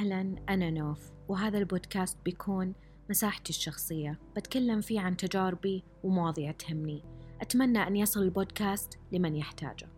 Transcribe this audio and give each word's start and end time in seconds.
أهلا 0.00 0.34
أنا 0.48 0.70
نوف 0.70 1.12
وهذا 1.28 1.58
البودكاست 1.58 2.18
بيكون 2.24 2.74
مساحتي 3.10 3.50
الشخصية 3.50 4.18
بتكلم 4.36 4.80
فيه 4.80 5.00
عن 5.00 5.16
تجاربي 5.16 5.84
ومواضيع 6.04 6.52
تهمني 6.52 7.02
أتمنى 7.40 7.78
أن 7.78 7.96
يصل 7.96 8.22
البودكاست 8.22 8.98
لمن 9.12 9.36
يحتاجه 9.36 9.88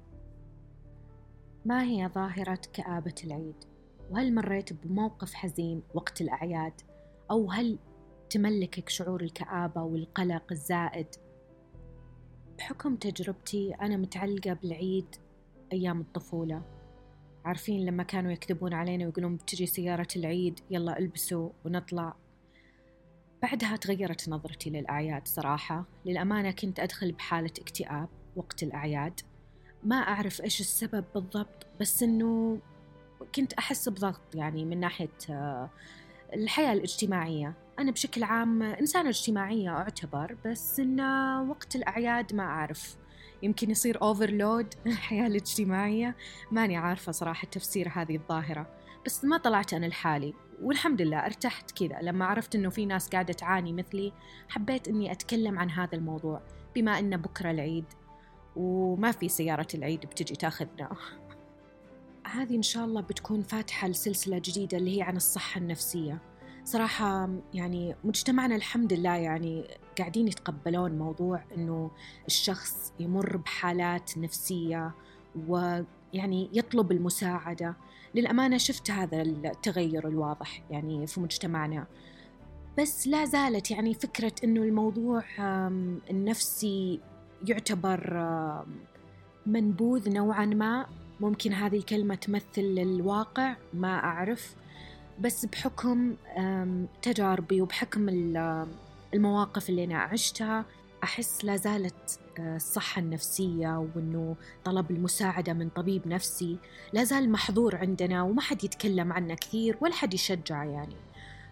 ما 1.64 1.82
هي 1.82 2.08
ظاهرة 2.08 2.60
كآبة 2.72 3.14
العيد؟ 3.24 3.54
وهل 4.10 4.34
مريت 4.34 4.72
بموقف 4.72 5.34
حزين 5.34 5.82
وقت 5.94 6.20
الأعياد؟ 6.20 6.80
أو 7.30 7.50
هل 7.50 7.78
تملكك 8.30 8.88
شعور 8.88 9.20
الكآبة 9.20 9.82
والقلق 9.82 10.44
الزائد؟ 10.52 11.08
بحكم 12.58 12.96
تجربتي 12.96 13.74
أنا 13.74 13.96
متعلقة 13.96 14.52
بالعيد 14.52 15.16
أيام 15.72 16.00
الطفولة 16.00 16.81
عارفين 17.44 17.86
لما 17.86 18.02
كانوا 18.02 18.32
يكذبون 18.32 18.74
علينا 18.74 19.06
ويقولون 19.06 19.36
بتجي 19.36 19.66
سيارة 19.66 20.08
العيد 20.16 20.60
يلا 20.70 20.98
البسوا 20.98 21.50
ونطلع. 21.64 22.16
بعدها 23.42 23.76
تغيرت 23.76 24.28
نظرتي 24.28 24.70
للأعياد 24.70 25.28
صراحة. 25.28 25.84
للأمانة 26.06 26.50
كنت 26.50 26.80
أدخل 26.80 27.12
بحالة 27.12 27.50
اكتئاب 27.60 28.08
وقت 28.36 28.62
الأعياد. 28.62 29.20
ما 29.84 29.96
أعرف 29.96 30.40
إيش 30.40 30.60
السبب 30.60 31.04
بالضبط 31.14 31.66
بس 31.80 32.02
إنه 32.02 32.58
كنت 33.34 33.52
أحس 33.52 33.88
بضغط 33.88 34.34
يعني 34.34 34.64
من 34.64 34.80
ناحية 34.80 35.18
آه، 35.30 35.70
الحياة 36.32 36.72
الاجتماعية. 36.72 37.54
أنا 37.78 37.90
بشكل 37.90 38.22
عام 38.22 38.62
إنسانة 38.62 39.08
اجتماعية 39.08 39.70
أعتبر 39.70 40.36
بس 40.44 40.80
إن 40.80 41.00
وقت 41.48 41.76
الأعياد 41.76 42.34
ما 42.34 42.42
أعرف. 42.42 42.96
يمكن 43.42 43.70
يصير 43.70 44.02
اوفرلود 44.02 44.74
الحياة 44.86 45.26
الاجتماعية. 45.30 46.16
ماني 46.50 46.76
عارفة 46.76 47.12
صراحة 47.12 47.48
تفسير 47.48 47.88
هذه 47.94 48.16
الظاهرة 48.16 48.66
بس 49.06 49.24
ما 49.24 49.36
طلعت 49.36 49.74
أنا 49.74 49.86
لحالي 49.86 50.34
والحمد 50.62 51.02
لله 51.02 51.18
ارتحت 51.18 51.70
كذا. 51.70 51.98
لما 52.02 52.24
عرفت 52.24 52.54
إنه 52.54 52.70
في 52.70 52.86
ناس 52.86 53.08
قاعدة 53.08 53.32
تعاني 53.32 53.72
مثلي 53.72 54.12
حبيت 54.48 54.88
إني 54.88 55.12
أتكلم 55.12 55.58
عن 55.58 55.70
هذا 55.70 55.94
الموضوع 55.94 56.42
بما 56.74 56.98
إنه 56.98 57.16
بكرة 57.16 57.50
العيد 57.50 57.84
وما 58.56 59.12
في 59.12 59.28
سيارة 59.28 59.68
العيد 59.74 60.00
بتجي 60.00 60.36
تاخذنا. 60.36 60.90
هذه 62.34 62.56
إن 62.56 62.62
شاء 62.62 62.84
الله 62.84 63.00
بتكون 63.00 63.42
فاتحة 63.42 63.88
لسلسلة 63.88 64.38
جديدة 64.38 64.78
اللي 64.78 64.98
هي 64.98 65.02
عن 65.02 65.16
الصحة 65.16 65.58
النفسية. 65.58 66.31
صراحة 66.64 67.28
يعني 67.54 67.94
مجتمعنا 68.04 68.56
الحمد 68.56 68.92
لله 68.92 69.16
يعني 69.16 69.64
قاعدين 69.98 70.28
يتقبلون 70.28 70.98
موضوع 70.98 71.44
إنه 71.56 71.90
الشخص 72.26 72.92
يمر 73.00 73.36
بحالات 73.36 74.18
نفسية 74.18 74.94
ويعني 75.48 76.50
يطلب 76.52 76.92
المساعدة. 76.92 77.76
للأمانة 78.14 78.58
شفت 78.58 78.90
هذا 78.90 79.22
التغير 79.22 80.08
الواضح 80.08 80.62
يعني 80.70 81.06
في 81.06 81.20
مجتمعنا. 81.20 81.86
بس 82.78 83.06
لا 83.06 83.24
زالت 83.24 83.70
يعني 83.70 83.94
فكرة 83.94 84.32
إنه 84.44 84.62
الموضوع 84.62 85.22
النفسي 86.10 87.00
يعتبر 87.46 88.26
منبوذ 89.46 90.12
نوعا 90.12 90.46
ما. 90.46 90.86
ممكن 91.20 91.52
هذه 91.52 91.76
الكلمة 91.76 92.14
تمثل 92.14 92.42
الواقع 92.58 93.56
ما 93.74 93.98
أعرف. 93.98 94.56
بس 95.20 95.46
بحكم 95.46 96.16
تجاربي 97.02 97.60
وبحكم 97.60 98.08
المواقف 99.14 99.70
اللي 99.70 99.84
أنا 99.84 99.98
عشتها 99.98 100.64
أحس 101.04 101.44
لا 101.44 101.56
زالت 101.56 102.20
آه، 102.38 102.56
الصحة 102.56 103.00
النفسية 103.00 103.88
وإنه 103.96 104.36
طلب 104.64 104.90
المساعدة 104.90 105.52
من 105.52 105.68
طبيب 105.68 106.08
نفسي 106.08 106.58
لا 106.92 107.04
زال 107.04 107.32
محظور 107.32 107.76
عندنا 107.76 108.22
وما 108.22 108.40
حد 108.40 108.64
يتكلم 108.64 109.12
عنه 109.12 109.34
كثير 109.34 109.76
ولا 109.80 109.94
حد 109.94 110.14
يشجع 110.14 110.64
يعني. 110.64 110.96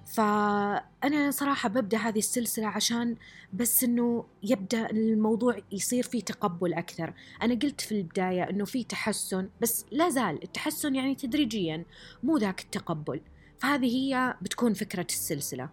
فأنا 0.07 1.31
صراحة 1.31 1.69
ببدأ 1.69 1.99
هذه 1.99 2.19
السلسلة 2.19 2.67
عشان 2.67 3.17
بس 3.53 3.85
إنه 3.85 4.25
يبدأ 4.43 4.91
الموضوع 4.91 5.57
يصير 5.73 6.03
فيه 6.03 6.21
تقبل 6.21 6.75
أكثر. 6.75 7.15
أنا 7.43 7.55
قلت 7.55 7.81
في 7.81 7.93
البداية 7.93 8.51
إنه 8.51 8.65
في 8.65 8.85
تحسن 8.85 9.49
بس 9.61 9.85
لا 9.91 10.09
زال 10.09 10.43
التحسن 10.43 10.95
يعني 10.95 11.15
تدريجيا 11.15 11.85
مو 12.23 12.37
ذاك 12.37 12.61
التقبل. 12.61 13.21
فهذه 13.61 13.87
هي 13.87 14.35
بتكون 14.43 14.75
فكرة 14.75 15.07
السلسلة. 15.11 15.69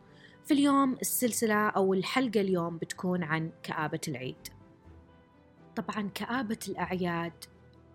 في 0.45 0.53
اليوم 0.53 0.93
السلسلة 1.01 1.69
أو 1.69 1.93
الحلقة 1.93 2.41
اليوم 2.41 2.77
بتكون 2.77 3.23
عن 3.23 3.51
كآبة 3.63 3.99
العيد. 4.07 4.47
طبعا 5.75 6.09
كآبة 6.13 6.59
الأعياد 6.67 7.33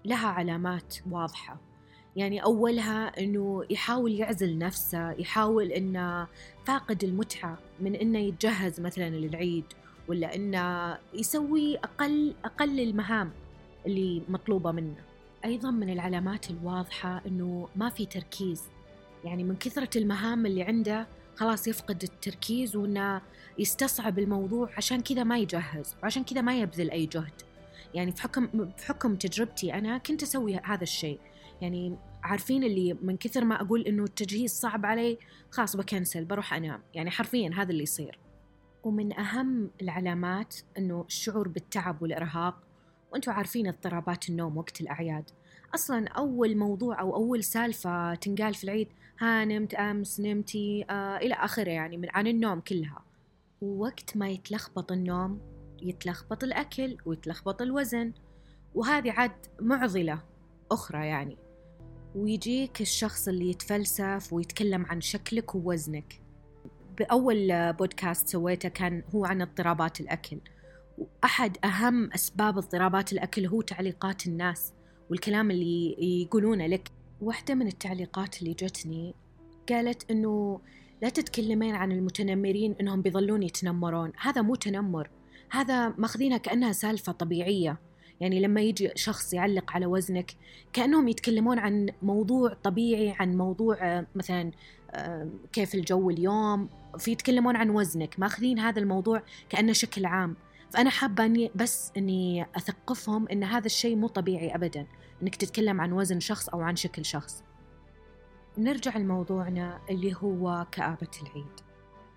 لها 0.05 0.29
علامات 0.29 0.97
واضحة. 1.11 1.61
يعني 2.17 2.43
أولها 2.43 3.21
أنه 3.21 3.65
يحاول 3.71 4.13
يعزل 4.13 4.59
نفسه 4.59 5.11
يحاول 5.11 5.73
أنه 5.73 6.27
فاقد 6.67 7.05
المتعة 7.05 7.59
من 7.81 7.95
أنه 7.95 8.19
يتجهز 8.19 8.81
مثلا 8.81 9.11
للعيد 9.11 9.65
ولا 10.09 10.35
أنه 10.35 10.99
يسوي 11.15 11.77
أقل 11.77 12.35
أقل 12.45 12.81
المهام 12.81 13.33
اللي 13.87 14.23
مطلوبة 14.29 14.73
منه. 14.73 14.97
أيضا 15.45 15.71
من 15.71 15.93
العلامات 15.93 16.51
الواضحة 16.51 17.23
أنه 17.27 17.69
ما 17.77 17.91
في 17.91 18.07
تركيز. 18.07 18.63
يعني 19.25 19.45
من 19.45 19.57
كثرة 19.57 19.99
المهام 19.99 20.47
اللي 20.47 20.63
عنده 20.63 21.07
خلاص 21.37 21.69
يفقد 21.69 22.03
التركيز 22.03 22.77
وإنه 22.77 23.21
يستصعب 23.59 24.19
الموضوع 24.19 24.71
عشان 24.77 25.01
كذا 25.01 25.25
ما 25.25 25.39
يجهز 25.39 25.97
وعشان 26.03 26.25
كذا 26.25 26.41
ما 26.41 26.61
يبذل 26.61 26.91
أي 26.91 27.07
جهد. 27.07 27.43
يعني 27.95 28.13
في 28.13 28.23
حكم 28.23 28.47
بحكم 28.47 29.17
تجربتي 29.17 29.75
أنا 29.75 29.99
كنت 29.99 30.23
أسوي 30.23 30.57
هذا 30.65 30.83
الشيء. 30.83 31.21
يعني 31.61 31.97
عارفين 32.23 32.65
اللي 32.65 32.97
من 33.03 33.17
كثر 33.17 33.45
ما 33.45 33.61
أقول 33.61 33.83
إنه 33.83 34.05
التجهيز 34.05 34.53
صعب 34.53 34.87
علي 34.87 35.19
خلاص 35.51 35.77
بكنسل 35.77 36.25
بروح 36.25 36.55
أنام. 36.55 36.83
يعني 36.95 37.11
حرفيا 37.11 37.51
هذا 37.55 37.71
اللي 37.71 37.83
يصير. 37.83 38.19
ومن 38.85 39.19
أهم 39.19 39.71
العلامات 39.83 40.57
إنه 40.79 41.05
الشعور 41.09 41.49
بالتعب 41.49 42.03
والإرهاق 42.03 42.63
وأنتم 43.13 43.33
عارفين 43.33 43.67
اضطرابات 43.67 44.29
النوم 44.29 44.57
وقت 44.57 44.81
الأعياد. 44.81 45.31
أصلا 45.75 46.09
أول 46.09 46.57
موضوع 46.57 47.01
أو 47.01 47.17
أول 47.17 47.45
سالفة 47.45 48.15
تنقال 48.15 48.55
في 48.55 48.65
العيد 48.65 48.89
ها 49.19 49.45
نمت 49.45 49.75
أمس 49.75 50.21
نمتي 50.21 50.85
آه 50.91 51.17
إلى 51.17 51.35
آخره 51.35 51.71
يعني 51.71 51.97
من 51.97 52.09
عن 52.11 52.27
النوم 52.27 52.61
كلها. 52.61 53.05
ووقت 53.61 54.17
ما 54.17 54.29
يتلخبط 54.29 54.93
النوم 54.93 55.41
يتلخبط 55.83 56.45
الأكل 56.45 56.97
ويتلخبط 57.07 57.63
الوزن. 57.63 58.13
وهذه 58.75 59.13
عاد 59.13 59.47
معضلة 59.61 60.23
أخرى 60.71 61.07
يعني. 61.07 61.37
ويجيك 62.15 62.81
الشخص 62.81 63.29
اللي 63.29 63.51
يتفلسف 63.51 64.33
ويتكلم 64.33 64.87
عن 64.87 65.01
شكلك 65.01 65.55
ووزنك. 65.55 66.21
بأول 66.99 67.73
بودكاست 67.73 68.29
سويته 68.29 68.69
كان 68.69 69.03
هو 69.15 69.25
عن 69.25 69.43
اضطرابات 69.43 70.01
الأكل. 70.01 70.39
وأحد 70.99 71.57
أهم 71.65 72.13
أسباب 72.13 72.59
اضطرابات 72.59 73.13
الأكل 73.13 73.47
هو 73.47 73.63
تعليقات 73.63 74.27
الناس 74.27 74.73
والكلام 75.11 75.51
اللي 75.51 75.97
يقولونه 76.23 76.67
لك. 76.67 76.89
واحدة 77.23 77.55
من 77.55 77.67
التعليقات 77.67 78.43
اللي 78.43 78.55
جتني 78.55 79.15
قالت 79.69 80.11
إنه 80.11 80.61
لا 81.03 81.09
تتكلمين 81.09 81.75
عن 81.75 81.93
المتنمرين 81.93 82.75
إنهم 82.81 83.03
بيظلون 83.03 83.43
يتنمرون. 83.43 84.13
هذا 84.21 84.43
مو 84.43 84.55
تنمر. 84.55 85.11
هذا 85.51 85.89
ماخذينها 85.89 86.39
كأنها 86.39 86.73
سالفة 86.73 87.13
طبيعية. 87.13 87.79
يعني 88.21 88.41
لما 88.41 88.61
يجي 88.61 88.91
شخص 88.95 89.35
يعلق 89.35 89.73
على 89.73 89.87
وزنك 89.87 90.33
كأنهم 90.73 91.09
يتكلمون 91.09 91.59
عن 91.59 91.89
موضوع 92.03 92.55
طبيعي 92.63 93.15
عن 93.21 93.37
موضوع 93.37 93.77
آه، 93.81 94.07
مثلا 94.15 94.51
آه، 94.91 95.29
كيف 95.53 95.75
الجو 95.75 96.11
اليوم. 96.11 96.69
في 96.99 97.13
يتكلمون 97.13 97.57
عن 97.57 97.71
وزنك. 97.71 98.15
ماخذين 98.19 98.59
هذا 98.59 98.81
الموضوع 98.81 99.23
كأنه 99.49 99.73
شكل 99.73 100.07
عام. 100.07 100.37
فأنا 100.73 100.91
حابة 100.91 101.25
أني 101.25 101.51
بس 101.55 101.93
أني 101.97 102.47
أثقفهم 102.57 103.29
أن 103.29 103.45
هذا 103.45 103.67
الشيء 103.67 103.97
مو 103.97 104.09
طبيعي 104.09 104.55
أبدا. 104.55 104.87
أنك 105.23 105.37
تتكلم 105.37 105.81
عن 105.81 105.93
وزن 105.93 106.21
شخص 106.21 106.49
أو 106.49 106.61
عن 106.61 106.77
شكل 106.77 107.05
شخص. 107.05 107.45
نرجع 108.59 108.97
لموضوعنا 108.97 109.81
اللي 109.91 110.15
هو 110.15 110.67
كآبة 110.73 111.11
العيد. 111.23 111.61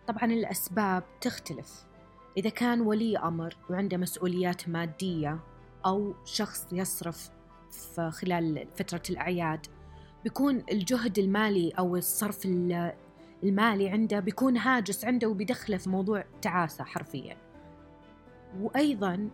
طبعا 0.07 0.25
الأسباب 0.25 1.03
تختلف. 1.21 1.85
إذا 2.37 2.49
كان 2.49 2.81
ولي 2.81 3.17
أمر 3.17 3.57
وعنده 3.69 3.97
مسؤوليات 3.97 4.69
مادية 4.69 5.39
أو 5.85 6.13
شخص 6.25 6.67
يصرف 6.71 7.29
خلال 8.09 8.67
فترة 8.75 9.01
الأعياد 9.09 9.67
بيكون 10.23 10.63
الجهد 10.71 11.19
المالي 11.19 11.69
أو 11.69 11.95
الصرف 11.95 12.45
المالي 13.43 13.89
عنده 13.89 14.19
بيكون 14.19 14.57
هاجس 14.57 15.05
عنده 15.05 15.27
وبيدخله 15.27 15.77
في 15.77 15.89
موضوع 15.89 16.23
تعاسة 16.41 16.83
حرفيا. 16.83 17.44
وأيضا 18.61 19.29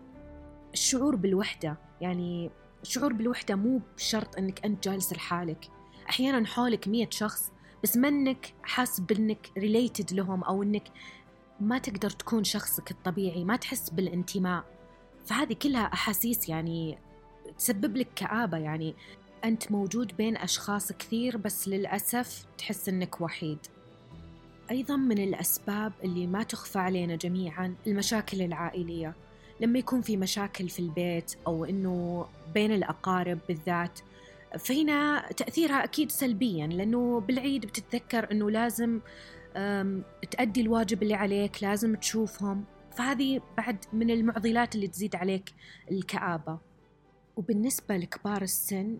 الشعور 0.74 1.16
بالوحدة 1.16 1.78
يعني 2.02 2.52
الشعور 2.82 3.14
بالوحدة 3.14 3.56
مو 3.56 3.82
بشرط 3.98 4.38
أنك 4.38 4.66
أنت 4.66 4.84
جالس 4.90 5.14
لحالك. 5.14 5.70
أحيانا 6.10 6.46
حولك 6.48 6.88
مية 6.88 7.10
شخص 7.10 7.52
بس 7.84 7.98
منك 7.98 8.54
حاس 8.64 9.00
بأنك 9.00 9.50
ريليتد 9.58 10.14
لهم 10.14 10.44
أو 10.44 10.64
أنك 10.64 10.84
ما 11.60 11.78
تقدر 11.78 12.10
تكون 12.10 12.44
شخصك 12.44 12.92
الطبيعي 12.92 13.44
ما 13.44 13.56
تحس 13.56 13.90
بالانتماء. 13.90 14.64
فهذه 15.26 15.54
كلها 15.54 15.94
أحاسيس 15.94 16.50
يعني 16.50 16.98
تسبب 17.58 17.98
لك 17.98 18.08
كآبة 18.16 18.58
يعني 18.58 18.96
أنت 19.46 19.72
موجود 19.72 20.18
بين 20.18 20.38
أشخاص 20.38 20.92
كثير 20.92 21.38
بس 21.38 21.68
للأسف 21.68 22.46
تحس 22.58 22.90
أنك 22.90 23.22
وحيد. 23.22 23.60
أيضا 24.72 24.96
من 24.96 25.18
الأسباب 25.24 25.94
اللي 26.04 26.28
ما 26.28 26.44
تخفى 26.44 26.80
علينا 26.80 27.16
جميعا 27.16 27.76
المشاكل 27.88 28.42
العائلية. 28.42 29.16
لما 29.60 29.80
يكون 29.80 30.02
في 30.02 30.18
مشاكل 30.18 30.70
في 30.70 30.80
البيت 30.80 31.36
أو 31.48 31.66
أنه 31.66 32.26
بين 32.54 32.72
الأقارب 32.72 33.40
بالذات 33.48 34.00
فهنا 34.60 35.30
تأثيرها 35.38 35.84
أكيد 35.84 36.12
سلبيا 36.12 36.68
لأنه 36.68 37.20
بالعيد 37.20 37.66
بتتذكر 37.66 38.32
أنه 38.32 38.52
لازم 38.52 39.00
تأدي 40.32 40.62
الواجب 40.62 41.04
اللي 41.04 41.14
عليك 41.14 41.64
لازم 41.64 41.96
تشوفهم. 41.96 42.64
فهذه 42.92 43.42
بعد 43.58 43.78
من 43.94 44.12
المعضلات 44.12 44.76
اللي 44.76 44.88
تزيد 44.88 45.16
عليك 45.16 45.54
الكآبة. 45.92 46.60
وبالنسبة 47.36 47.98
لكبار 47.98 48.42
السن 48.42 48.98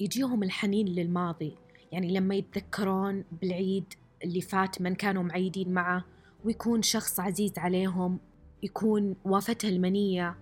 يجيهم 0.00 0.42
الحنين 0.42 0.86
للماضي. 0.86 1.56
يعني 1.92 2.14
لما 2.14 2.34
يتذكرون 2.34 3.24
بالعيد 3.42 3.84
اللي 4.24 4.40
فات 4.40 4.80
من 4.80 4.94
كانوا 4.94 5.22
معيدين 5.22 5.72
معه 5.72 6.04
ويكون 6.44 6.82
شخص 6.82 7.20
عزيز 7.20 7.52
عليهم 7.58 8.18
يكون 8.62 9.16
وافته 9.24 9.68
المنية. 9.68 10.36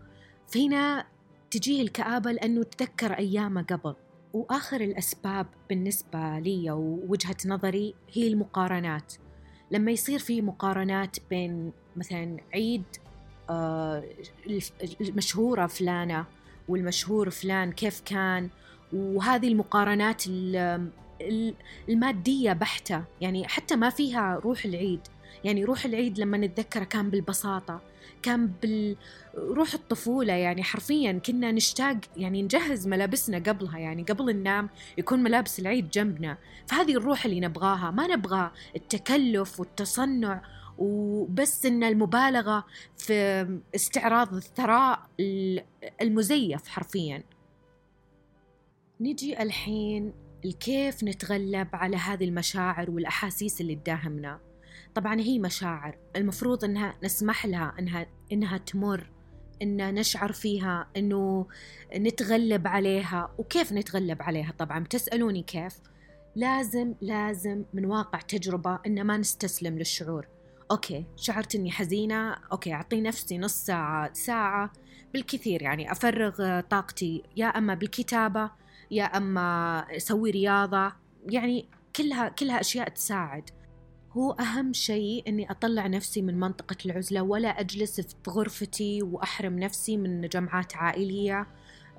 فهنا 0.49 1.07
تجيه 1.51 1.83
الكآبة 1.83 2.33
لأنه 2.33 2.63
تذكر 2.63 3.13
أيامه 3.13 3.63
قبل. 3.63 3.95
وآخر 4.33 4.81
الأسباب 4.81 5.47
بالنسبة 5.69 6.39
لي 6.39 6.71
ووجهة 6.71 7.37
نظري 7.47 7.95
هي 8.13 8.29
المقارنات. 8.29 9.13
لما 9.71 9.91
يصير 9.91 10.19
في 10.19 10.43
مقارنات 10.43 11.17
بين 11.31 11.73
مثلا 11.97 12.37
عيد 12.55 12.85
آه، 13.51 14.05
المشهورة 15.01 15.67
فلانة 15.67 16.27
والمشهور 16.69 17.31
فلان 17.31 17.73
كيف 17.73 18.01
كان 18.01 18.49
وهذه 18.93 19.49
المقارنات 19.49 20.25
المادية 21.89 22.53
بحتة. 22.53 23.05
يعني 23.21 23.49
حتى 23.49 23.77
ما 23.77 23.91
فيها 23.91 24.41
روح 24.45 24.65
العيد. 24.65 25.01
يعني 25.45 25.65
روح 25.65 25.85
العيد 25.85 26.19
لما 26.19 26.39
نتذكره 26.39 26.85
كان 26.85 27.11
بالبساطة 27.11 27.81
كان 28.23 28.53
بالروح 28.63 29.75
الطفولة. 29.75 30.33
يعني 30.33 30.63
حرفيا 30.63 31.13
كنا 31.13 31.53
نشتاق 31.53 31.97
يعني 32.17 32.43
نجهز 32.43 32.89
ملابسنا 32.89 33.39
قبلها. 33.39 33.79
يعني 33.79 34.03
قبل 34.03 34.37
ننام 34.37 34.69
يكون 34.99 35.23
ملابس 35.23 35.61
العيد 35.61 35.91
جنبنا. 35.91 36.39
فهذه 36.67 36.93
الروح 36.93 37.25
اللي 37.25 37.41
نبغاها. 37.41 37.91
ما 37.91 38.07
نبغى 38.07 38.51
التكلف 38.77 39.61
والتصنع 39.61 40.43
وبس 40.79 41.67
إن 41.67 41.85
المبالغة 41.85 42.67
في 42.99 43.47
استعراض 43.75 44.35
الثراء 44.35 45.01
المزيف 46.03 46.69
حرفيا. 46.69 47.23
نجي 49.01 49.43
الحين 49.43 50.13
الكيف 50.45 51.05
نتغلب 51.05 51.69
على 51.73 51.97
هذه 51.97 52.25
المشاعر 52.25 52.91
والأحاسيس 52.91 53.61
اللي 53.61 53.75
تداهمنا 53.75 54.41
طبعا 54.95 55.21
هي 55.21 55.39
مشاعر 55.39 55.99
المفروض 56.17 56.65
إنها 56.65 56.95
نسمح 57.05 57.47
لها 57.47 57.75
إنها 57.79 58.07
إنها 58.33 58.59
تمر 58.59 59.11
ان 59.63 59.95
نشعر 59.95 60.33
فيها 60.33 60.89
إنه 60.97 61.47
نتغلب 61.97 62.67
عليها. 62.67 63.35
وكيف 63.39 63.73
نتغلب 63.73 64.23
عليها؟ 64.23 64.53
طبعا 64.59 64.79
بتسألوني 64.79 65.43
كيف. 65.43 65.77
لازم 66.37 66.95
لازم 67.01 67.65
من 67.75 67.85
واقع 67.85 68.19
تجربة 68.19 68.79
إن 68.87 69.05
ما 69.05 69.17
نستسلم 69.17 69.79
للشعور. 69.79 70.27
okay 70.71 71.05
شعرت 71.17 71.55
إني 71.55 71.71
حزينة 71.71 72.37
okay 72.53 72.73
أعطي 72.73 73.01
نفسي 73.01 73.39
نص 73.39 73.55
ساعة 73.55 74.13
ساعة 74.13 74.73
بالكثير 75.13 75.63
يعني 75.63 75.93
أفرغ 75.93 76.61
طاقتي 76.61 77.23
يا 77.37 77.47
أما 77.47 77.75
بالكتابة 77.75 78.51
يا 78.91 79.05
أما 79.05 79.79
أسوي 79.97 80.31
رياضة 80.31 80.93
يعني 81.27 81.69
كلها 81.97 82.29
كلها 82.29 82.61
أشياء 82.61 82.89
تساعد. 82.89 83.51
هو 84.13 84.33
أهم 84.33 84.73
شيء 84.73 85.29
إني 85.29 85.51
أطلع 85.51 85.87
نفسي 85.87 86.23
من 86.23 86.41
منطقة 86.41 86.77
العزلة 86.87 87.23
ولا 87.23 87.49
أجلس 87.49 88.01
في 88.01 88.31
غرفتي 88.31 89.03
وأحرم 89.03 89.59
نفسي 89.59 89.97
من 89.97 90.21
جمعات 90.21 90.77
عائلية. 90.77 91.47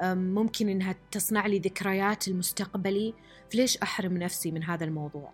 ممكن 0.04 0.70
إنها 0.70 0.96
تصنع 1.12 1.48
لي 1.48 1.60
ذكريات 1.60 2.28
المستقبلي. 2.28 3.14
فليش 3.52 3.78
أحرم 3.78 4.18
نفسي 4.18 4.52
من 4.52 4.64
هذا 4.64 4.86
الموضوع؟ 4.86 5.34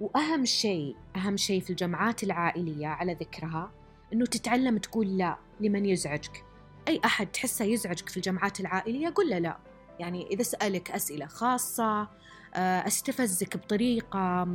وأهم 0.00 0.44
شيء 0.44 0.96
أهم 1.16 1.36
شيء 1.36 1.60
في 1.60 1.70
الجمعات 1.70 2.22
العائلية 2.22 2.86
على 2.86 3.14
ذكرها 3.14 3.72
إنه 4.12 4.26
تتعلم 4.26 4.78
تقول 4.78 5.18
لا 5.18 5.38
لمن 5.60 5.86
يزعجك. 5.86 6.44
أي 6.88 7.00
أحد 7.04 7.26
تحسه 7.26 7.64
يزعجك 7.64 8.08
في 8.08 8.16
الجمعات 8.16 8.60
العائلية 8.60 9.08
قل 9.08 9.30
له 9.30 9.38
لا. 9.38 9.58
يعني 9.98 10.26
إذا 10.26 10.42
سألك 10.42 10.90
أسئلة 10.90 11.26
خاصة 11.26 12.08
آه، 12.54 12.86
أستفزك 12.86 13.56
بطريقة 13.56 14.48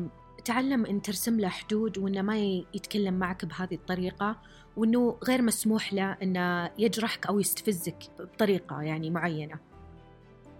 تعلم 0.45 0.85
أن 0.85 1.01
ترسم 1.01 1.39
له 1.39 1.49
حدود 1.49 1.97
وأنه 1.97 2.21
ما 2.21 2.37
يتكلم 2.73 3.13
معك 3.13 3.45
بهذه 3.45 3.73
الطريقة 3.75 4.35
وأنه 4.77 5.17
غير 5.23 5.41
مسموح 5.41 5.93
له 5.93 6.17
أنه 6.23 6.71
يجرحك 6.77 7.27
أو 7.27 7.39
يستفزك 7.39 8.03
بطريقة 8.19 8.81
يعني 8.81 9.09
معينة. 9.09 9.59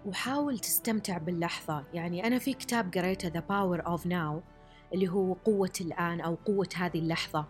وحاول 0.06 0.58
تستمتع 0.58 1.18
باللحظة. 1.18 1.84
يعني 1.94 2.26
أنا 2.26 2.38
في 2.38 2.52
كتاب 2.52 2.94
قريته 2.94 3.30
The 3.30 3.42
Power 3.42 3.84
of 3.84 4.04
Now 4.04 4.42
اللي 4.94 5.08
هو 5.08 5.32
قوة 5.32 5.72
الآن 5.80 6.20
أو 6.20 6.34
قوة 6.34 6.68
هذه 6.76 6.98
اللحظة. 6.98 7.46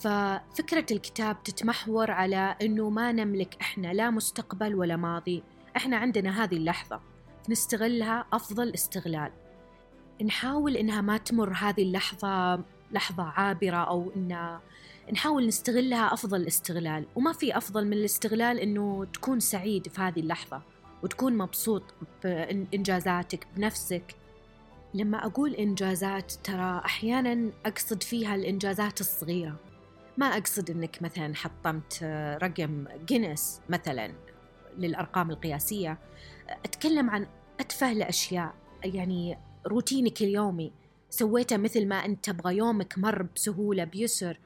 ففكرة 0.00 0.86
الكتاب 0.90 1.42
تتمحور 1.42 2.10
على 2.10 2.56
أنه 2.62 2.90
ما 2.90 3.12
نملك 3.12 3.56
إحنا 3.60 3.92
لا 3.92 4.10
مستقبل 4.10 4.74
ولا 4.74 4.96
ماضي. 4.96 5.42
إحنا 5.76 5.96
عندنا 5.96 6.44
هذه 6.44 6.56
اللحظة 6.56 7.00
نستغلها 7.48 8.26
أفضل 8.32 8.74
استغلال. 8.74 9.32
نحاول 10.24 10.76
إنها 10.76 11.00
ما 11.00 11.16
تمر 11.16 11.52
هذه 11.52 11.82
اللحظة 11.82 12.64
لحظة 12.92 13.22
عابرة 13.22 13.76
أو 13.76 14.12
إن 14.16 14.58
نحاول 15.12 15.46
نستغلها 15.46 16.14
أفضل 16.14 16.46
استغلال. 16.46 17.06
وما 17.14 17.32
في 17.32 17.56
أفضل 17.56 17.86
من 17.86 17.92
الاستغلال 17.92 18.58
إنه 18.58 19.04
تكون 19.04 19.40
سعيد 19.40 19.88
في 19.88 20.00
هذه 20.00 20.20
اللحظة 20.20 20.62
وتكون 21.02 21.38
مبسوط 21.38 21.82
بإنجازاتك 22.24 23.46
بنفسك. 23.56 24.14
لما 24.94 25.26
أقول 25.26 25.54
إنجازات 25.54 26.32
ترى 26.32 26.82
أحيانا 26.84 27.50
أقصد 27.66 28.02
فيها 28.02 28.34
الإنجازات 28.34 29.00
الصغيرة. 29.00 29.56
ما 30.16 30.26
أقصد 30.26 30.70
إنك 30.70 31.02
مثلا 31.02 31.34
حطمت 31.34 32.02
رقم 32.42 32.84
جينيس 33.06 33.60
مثلا. 33.68 34.12
للأرقام 34.78 35.30
القياسية. 35.30 35.98
أتكلم 36.64 37.10
عن 37.10 37.26
أتفه 37.60 37.92
الأشياء 37.92 38.54
يعني 38.84 39.38
روتينك 39.66 40.22
اليومي 40.22 40.72
سويته 41.10 41.56
مثل 41.56 41.86
ما 41.88 41.96
أنت 41.96 42.24
تبغى 42.24 42.56
يومك 42.56 42.98
مر 42.98 43.22
بسهولة 43.22 43.84
بيسر. 43.84 44.38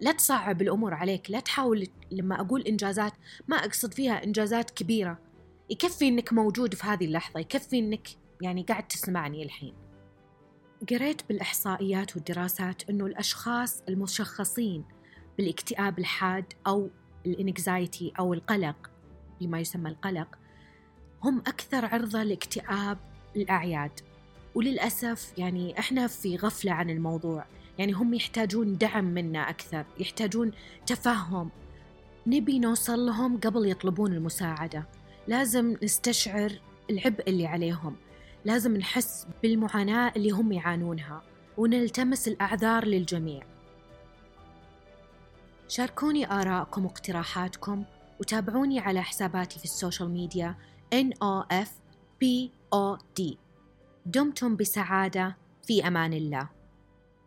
لا 0.00 0.12
تصعب 0.12 0.62
الأمور 0.62 0.94
عليك 0.94 1.30
لا 1.30 1.40
تحاول 1.40 1.86
لما 2.10 2.40
أقول 2.40 2.62
إنجازات 2.62 3.12
ما 3.48 3.56
أقصد 3.56 3.94
فيها 3.94 4.24
إنجازات 4.24 4.70
كبيرة. 4.70 5.18
يكفي 5.70 6.08
أنك 6.08 6.32
موجود 6.32 6.74
في 6.74 6.86
هذه 6.86 7.04
اللحظة 7.04 7.40
يكفي 7.40 7.78
أنك 7.78 8.08
يعني 8.40 8.62
قاعد 8.62 8.88
تسمعني 8.88 9.42
الحين. 9.42 9.74
قريت 10.90 11.28
بالإحصائيات 11.28 12.16
والدراسات 12.16 12.90
أنه 12.90 13.06
الأشخاص 13.06 13.82
المشخصين 13.88 14.84
بالاكتئاب 15.38 15.98
الحاد 15.98 16.44
أو 16.66 16.90
الإنكزايتي 17.26 18.12
أو 18.18 18.34
القلق 18.34 18.90
لما 19.40 19.60
يسمى 19.60 19.90
القلق 19.90 20.28
هم 21.22 21.38
أكثر 21.38 21.84
عرضة 21.84 22.22
لاكتئاب 22.22 22.98
الأعياد. 23.36 23.90
وللأسف 24.54 25.32
يعني 25.38 25.78
إحنا 25.78 26.06
في 26.06 26.36
غفلة 26.36 26.72
عن 26.72 26.90
الموضوع. 26.90 27.44
يعني 27.78 27.92
هم 27.92 28.14
يحتاجون 28.14 28.78
دعم 28.78 29.04
منا 29.04 29.50
أكثر 29.50 29.84
يحتاجون 29.98 30.52
تفهم. 30.86 31.50
نبي 32.26 32.58
نوصل 32.58 33.06
لهم 33.06 33.40
قبل 33.40 33.70
يطلبون 33.70 34.12
المساعدة. 34.12 34.84
لازم 35.28 35.76
نستشعر 35.82 36.52
العبء 36.90 37.28
اللي 37.28 37.46
عليهم. 37.46 37.96
لازم 38.44 38.76
نحس 38.76 39.26
بالمعاناة 39.42 40.12
اللي 40.16 40.30
هم 40.30 40.52
يعانونها. 40.52 41.22
ونلتمس 41.56 42.28
الأعذار 42.28 42.84
للجميع. 42.84 43.42
شاركوني 45.68 46.32
آراءكم 46.32 46.84
واقتراحاتكم. 46.84 47.84
وتابعوني 48.20 48.78
على 48.80 49.02
حساباتي 49.02 49.58
في 49.58 49.64
السوشيال 49.64 50.10
ميديا 50.10 50.56
NOFPOD 50.94 52.26
دمتم 54.06 54.56
بسعادة. 54.56 55.36
في 55.66 55.86
أمان 55.88 56.12
الله. 56.12 56.55